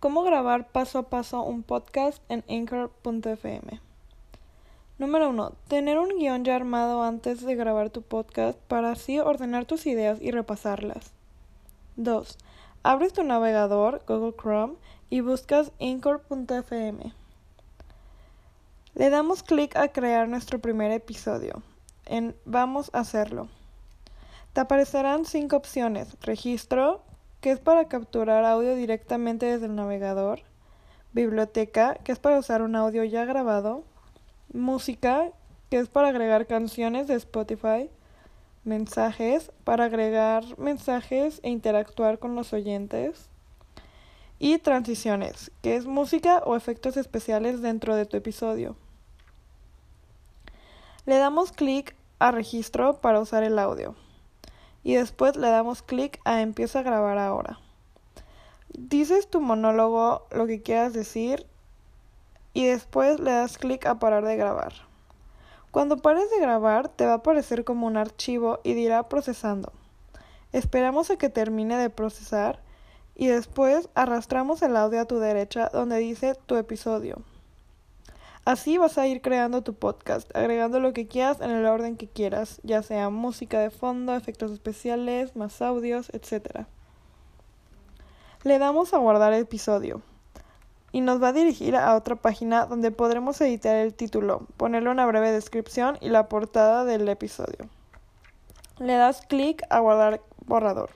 grabar 0.00 0.68
paso 0.68 0.98
a 0.98 1.08
paso 1.08 1.42
un 1.42 1.62
podcast 1.62 2.22
en 2.28 2.44
anchor.fm. 2.48 3.80
Número 4.98 5.28
1. 5.30 5.52
Tener 5.68 5.98
un 5.98 6.18
guion 6.18 6.44
ya 6.44 6.56
armado 6.56 7.02
antes 7.02 7.44
de 7.44 7.54
grabar 7.54 7.90
tu 7.90 8.02
podcast 8.02 8.58
para 8.68 8.92
así 8.92 9.18
ordenar 9.18 9.66
tus 9.66 9.86
ideas 9.86 10.18
y 10.20 10.30
repasarlas. 10.30 11.12
2. 11.96 12.38
Abres 12.82 13.12
tu 13.12 13.22
navegador, 13.22 14.02
Google 14.06 14.34
Chrome, 14.40 14.74
y 15.10 15.20
buscas 15.20 15.72
anchor.fm. 15.80 17.12
Le 18.94 19.10
damos 19.10 19.42
clic 19.42 19.76
a 19.76 19.88
crear 19.88 20.28
nuestro 20.28 20.60
primer 20.60 20.90
episodio. 20.92 21.62
En 22.06 22.34
Vamos 22.44 22.90
a 22.94 23.00
hacerlo. 23.00 23.48
Te 24.52 24.60
aparecerán 24.60 25.26
cinco 25.26 25.56
opciones. 25.56 26.16
Registro, 26.22 27.02
que 27.40 27.50
es 27.50 27.60
para 27.60 27.88
capturar 27.88 28.44
audio 28.44 28.74
directamente 28.74 29.46
desde 29.46 29.66
el 29.66 29.74
navegador. 29.74 30.40
Biblioteca, 31.12 31.94
que 32.04 32.12
es 32.12 32.18
para 32.18 32.38
usar 32.38 32.62
un 32.62 32.76
audio 32.76 33.04
ya 33.04 33.24
grabado. 33.24 33.84
Música, 34.52 35.30
que 35.70 35.78
es 35.78 35.88
para 35.88 36.08
agregar 36.08 36.46
canciones 36.46 37.06
de 37.06 37.14
Spotify. 37.14 37.90
Mensajes, 38.64 39.52
para 39.64 39.84
agregar 39.84 40.44
mensajes 40.58 41.40
e 41.42 41.50
interactuar 41.50 42.18
con 42.18 42.34
los 42.34 42.52
oyentes. 42.52 43.28
Y 44.38 44.58
transiciones, 44.58 45.50
que 45.62 45.76
es 45.76 45.86
música 45.86 46.42
o 46.44 46.56
efectos 46.56 46.96
especiales 46.96 47.62
dentro 47.62 47.96
de 47.96 48.04
tu 48.04 48.16
episodio. 48.16 48.76
Le 51.06 51.16
damos 51.16 51.52
clic 51.52 51.96
a 52.18 52.32
registro 52.32 53.00
para 53.00 53.20
usar 53.20 53.44
el 53.44 53.58
audio 53.58 53.94
y 54.86 54.94
después 54.94 55.34
le 55.34 55.48
damos 55.48 55.82
clic 55.82 56.20
a 56.24 56.42
empieza 56.42 56.78
a 56.78 56.82
grabar 56.84 57.18
ahora. 57.18 57.58
Dices 58.68 59.28
tu 59.28 59.40
monólogo, 59.40 60.28
lo 60.30 60.46
que 60.46 60.62
quieras 60.62 60.92
decir 60.92 61.44
y 62.52 62.66
después 62.66 63.18
le 63.18 63.32
das 63.32 63.58
clic 63.58 63.84
a 63.84 63.98
parar 63.98 64.24
de 64.24 64.36
grabar. 64.36 64.74
Cuando 65.72 65.96
pares 65.96 66.30
de 66.30 66.38
grabar 66.38 66.88
te 66.88 67.04
va 67.04 67.14
a 67.14 67.16
aparecer 67.16 67.64
como 67.64 67.88
un 67.88 67.96
archivo 67.96 68.60
y 68.62 68.74
dirá 68.74 69.08
procesando. 69.08 69.72
Esperamos 70.52 71.10
a 71.10 71.16
que 71.16 71.30
termine 71.30 71.76
de 71.76 71.90
procesar 71.90 72.60
y 73.16 73.26
después 73.26 73.88
arrastramos 73.96 74.62
el 74.62 74.76
audio 74.76 75.00
a 75.00 75.06
tu 75.06 75.18
derecha 75.18 75.68
donde 75.72 75.96
dice 75.96 76.36
tu 76.46 76.54
episodio. 76.54 77.24
Así 78.46 78.78
vas 78.78 78.96
a 78.96 79.08
ir 79.08 79.22
creando 79.22 79.62
tu 79.62 79.74
podcast, 79.74 80.30
agregando 80.36 80.78
lo 80.78 80.92
que 80.92 81.08
quieras 81.08 81.40
en 81.40 81.50
el 81.50 81.66
orden 81.66 81.96
que 81.96 82.06
quieras, 82.06 82.60
ya 82.62 82.80
sea 82.80 83.10
música 83.10 83.58
de 83.58 83.70
fondo, 83.70 84.14
efectos 84.14 84.52
especiales, 84.52 85.34
más 85.34 85.60
audios, 85.60 86.10
etc. 86.10 86.64
Le 88.44 88.60
damos 88.60 88.94
a 88.94 88.98
guardar 88.98 89.32
episodio 89.32 90.00
y 90.92 91.00
nos 91.00 91.20
va 91.20 91.30
a 91.30 91.32
dirigir 91.32 91.74
a 91.74 91.96
otra 91.96 92.14
página 92.14 92.66
donde 92.66 92.92
podremos 92.92 93.40
editar 93.40 93.74
el 93.74 93.94
título, 93.94 94.46
ponerle 94.56 94.90
una 94.90 95.06
breve 95.06 95.32
descripción 95.32 95.98
y 96.00 96.10
la 96.10 96.28
portada 96.28 96.84
del 96.84 97.08
episodio. 97.08 97.68
Le 98.78 98.94
das 98.94 99.22
clic 99.26 99.64
a 99.70 99.80
guardar 99.80 100.20
borrador. 100.46 100.90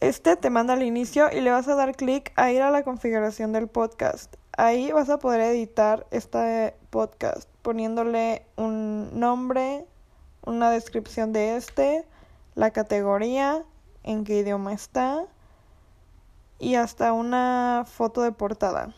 Este 0.00 0.34
te 0.36 0.48
manda 0.48 0.72
al 0.72 0.82
inicio 0.82 1.28
y 1.30 1.42
le 1.42 1.50
vas 1.50 1.68
a 1.68 1.74
dar 1.74 1.94
clic 1.94 2.32
a 2.36 2.50
ir 2.52 2.62
a 2.62 2.70
la 2.70 2.84
configuración 2.84 3.52
del 3.52 3.68
podcast. 3.68 4.34
Ahí 4.56 4.92
vas 4.92 5.10
a 5.10 5.18
poder 5.18 5.40
editar 5.40 6.06
este 6.12 6.76
podcast 6.90 7.48
poniéndole 7.62 8.46
un 8.54 9.18
nombre, 9.18 9.84
una 10.46 10.70
descripción 10.70 11.32
de 11.32 11.56
este, 11.56 12.06
la 12.54 12.70
categoría, 12.70 13.64
en 14.04 14.22
qué 14.22 14.38
idioma 14.38 14.72
está 14.72 15.24
y 16.60 16.76
hasta 16.76 17.12
una 17.12 17.84
foto 17.84 18.22
de 18.22 18.30
portada. 18.30 18.94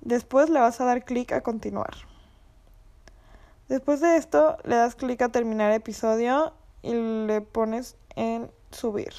Después 0.00 0.50
le 0.50 0.58
vas 0.58 0.80
a 0.80 0.84
dar 0.84 1.04
clic 1.04 1.30
a 1.30 1.42
continuar. 1.42 1.94
Después 3.68 4.00
de 4.00 4.16
esto 4.16 4.56
le 4.64 4.74
das 4.74 4.96
clic 4.96 5.22
a 5.22 5.28
terminar 5.28 5.70
episodio 5.70 6.54
y 6.82 6.94
le 6.94 7.40
pones 7.40 7.96
en 8.16 8.50
subir. 8.72 9.12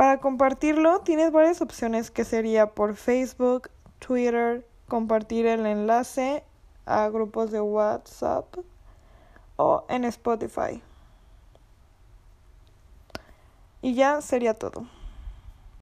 Para 0.00 0.18
compartirlo 0.18 1.00
tienes 1.00 1.30
varias 1.30 1.60
opciones 1.60 2.10
que 2.10 2.24
sería 2.24 2.70
por 2.70 2.96
Facebook, 2.96 3.68
Twitter, 3.98 4.66
compartir 4.88 5.44
el 5.44 5.66
enlace 5.66 6.42
a 6.86 7.10
grupos 7.10 7.50
de 7.50 7.60
WhatsApp 7.60 8.46
o 9.56 9.84
en 9.90 10.06
Spotify. 10.06 10.82
Y 13.82 13.92
ya 13.92 14.22
sería 14.22 14.54
todo. 14.54 14.86